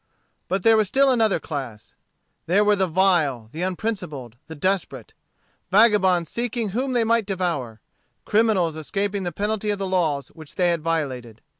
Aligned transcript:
But 0.47 0.63
there 0.63 0.77
was 0.77 0.87
still 0.87 1.11
another 1.11 1.39
class. 1.39 1.93
There 2.47 2.63
were 2.65 2.75
the 2.75 2.87
vile, 2.87 3.49
the 3.51 3.61
unprincipled, 3.61 4.35
the 4.47 4.55
desperate; 4.55 5.13
vagabonds 5.69 6.27
seeking 6.27 6.69
whom 6.69 6.93
they 6.93 7.03
might 7.03 7.27
devour; 7.27 7.81
criminals 8.25 8.75
escaping 8.75 9.21
the 9.21 9.31
penalty 9.31 9.69
of 9.69 9.77
the 9.77 9.85
laws 9.85 10.29
which 10.29 10.55
they 10.55 10.69
had 10.69 10.81
violated. 10.81 11.39